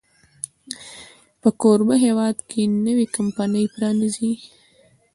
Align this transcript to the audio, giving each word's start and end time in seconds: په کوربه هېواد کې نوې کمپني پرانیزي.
په 1.41 1.49
کوربه 1.61 1.95
هېواد 2.05 2.37
کې 2.49 2.61
نوې 2.85 3.05
کمپني 3.15 3.65
پرانیزي. 3.73 4.31